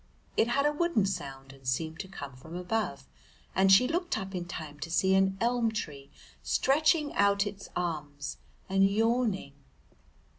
It 0.35 0.47
had 0.47 0.65
a 0.65 0.71
wooden 0.73 1.05
sound 1.05 1.53
and 1.53 1.67
seemed 1.67 1.99
to 1.99 2.07
come 2.07 2.35
from 2.35 2.55
above, 2.55 3.07
and 3.53 3.71
she 3.71 3.87
looked 3.87 4.17
up 4.17 4.33
in 4.33 4.45
time 4.45 4.79
to 4.79 4.89
see 4.89 5.13
an 5.13 5.37
elm 5.39 5.71
tree 5.71 6.09
stretching 6.41 7.13
out 7.13 7.45
its 7.45 7.69
arms 7.75 8.37
and 8.67 8.83
yawning. 8.89 9.53